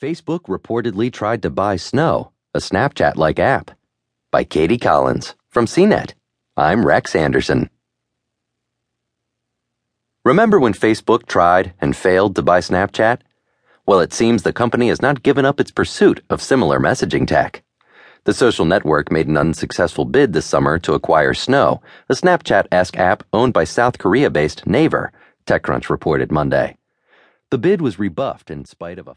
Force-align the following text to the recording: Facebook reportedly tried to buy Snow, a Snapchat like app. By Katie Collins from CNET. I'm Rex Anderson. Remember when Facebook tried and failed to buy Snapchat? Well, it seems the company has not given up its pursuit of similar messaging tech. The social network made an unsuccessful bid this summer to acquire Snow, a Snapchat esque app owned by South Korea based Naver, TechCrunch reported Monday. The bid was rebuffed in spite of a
Facebook 0.00 0.42
reportedly 0.48 1.12
tried 1.12 1.40
to 1.42 1.50
buy 1.50 1.76
Snow, 1.76 2.32
a 2.52 2.58
Snapchat 2.58 3.14
like 3.14 3.38
app. 3.38 3.70
By 4.32 4.42
Katie 4.42 4.76
Collins 4.76 5.36
from 5.50 5.66
CNET. 5.66 6.14
I'm 6.56 6.84
Rex 6.84 7.14
Anderson. 7.14 7.70
Remember 10.24 10.58
when 10.58 10.74
Facebook 10.74 11.26
tried 11.26 11.74
and 11.80 11.94
failed 11.94 12.34
to 12.34 12.42
buy 12.42 12.58
Snapchat? 12.58 13.20
Well, 13.86 14.00
it 14.00 14.12
seems 14.12 14.42
the 14.42 14.52
company 14.52 14.88
has 14.88 15.00
not 15.00 15.22
given 15.22 15.44
up 15.44 15.60
its 15.60 15.70
pursuit 15.70 16.24
of 16.28 16.42
similar 16.42 16.80
messaging 16.80 17.24
tech. 17.24 17.62
The 18.24 18.34
social 18.34 18.64
network 18.64 19.12
made 19.12 19.28
an 19.28 19.36
unsuccessful 19.36 20.06
bid 20.06 20.32
this 20.32 20.46
summer 20.46 20.80
to 20.80 20.94
acquire 20.94 21.34
Snow, 21.34 21.82
a 22.08 22.14
Snapchat 22.14 22.66
esque 22.72 22.96
app 22.96 23.22
owned 23.32 23.52
by 23.52 23.62
South 23.62 23.98
Korea 23.98 24.28
based 24.28 24.66
Naver, 24.66 25.12
TechCrunch 25.46 25.88
reported 25.88 26.32
Monday. 26.32 26.78
The 27.50 27.58
bid 27.58 27.80
was 27.80 28.00
rebuffed 28.00 28.50
in 28.50 28.64
spite 28.64 28.98
of 28.98 29.06
a 29.06 29.14